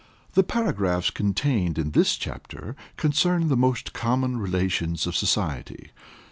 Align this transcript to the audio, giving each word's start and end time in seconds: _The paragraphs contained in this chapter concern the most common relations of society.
_The 0.33 0.41
paragraphs 0.41 1.11
contained 1.11 1.77
in 1.77 1.91
this 1.91 2.15
chapter 2.15 2.75
concern 2.97 3.49
the 3.49 3.55
most 3.55 3.93
common 3.93 4.39
relations 4.39 5.05
of 5.05 5.15
society. 5.15 5.91